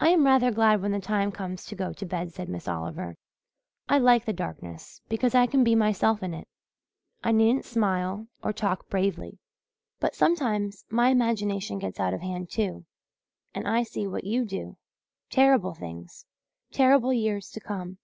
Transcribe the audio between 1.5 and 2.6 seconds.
to go to bed," said